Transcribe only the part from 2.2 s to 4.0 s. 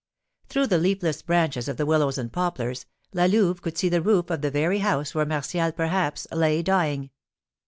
poplars, La Louve could see